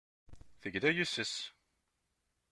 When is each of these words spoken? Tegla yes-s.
Tegla 0.61 0.89
yes-s. 0.95 1.35